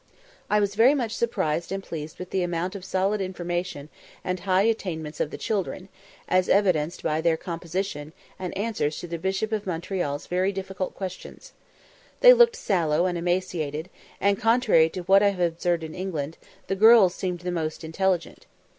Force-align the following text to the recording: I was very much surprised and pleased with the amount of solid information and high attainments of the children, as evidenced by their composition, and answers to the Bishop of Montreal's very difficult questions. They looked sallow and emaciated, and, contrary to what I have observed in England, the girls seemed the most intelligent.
I 0.49 0.59
was 0.59 0.73
very 0.73 0.95
much 0.95 1.11
surprised 1.11 1.71
and 1.71 1.83
pleased 1.83 2.17
with 2.17 2.31
the 2.31 2.41
amount 2.41 2.73
of 2.73 2.83
solid 2.83 3.21
information 3.21 3.87
and 4.23 4.39
high 4.39 4.63
attainments 4.63 5.19
of 5.19 5.29
the 5.29 5.37
children, 5.37 5.89
as 6.27 6.49
evidenced 6.49 7.03
by 7.03 7.21
their 7.21 7.37
composition, 7.37 8.11
and 8.39 8.57
answers 8.57 8.97
to 8.97 9.07
the 9.07 9.19
Bishop 9.19 9.51
of 9.51 9.67
Montreal's 9.67 10.25
very 10.25 10.51
difficult 10.51 10.95
questions. 10.95 11.53
They 12.21 12.33
looked 12.33 12.55
sallow 12.55 13.05
and 13.05 13.15
emaciated, 13.15 13.91
and, 14.19 14.39
contrary 14.39 14.89
to 14.89 15.01
what 15.03 15.21
I 15.21 15.29
have 15.29 15.39
observed 15.51 15.83
in 15.83 15.93
England, 15.93 16.39
the 16.65 16.75
girls 16.75 17.13
seemed 17.13 17.41
the 17.41 17.51
most 17.51 17.83
intelligent. 17.83 18.47